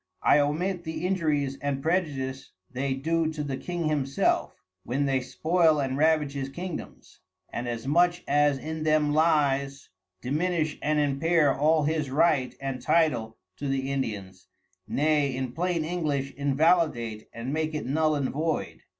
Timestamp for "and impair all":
10.81-11.83